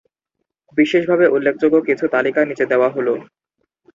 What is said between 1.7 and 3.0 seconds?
কিছু তালিকা নিচে দেওয়া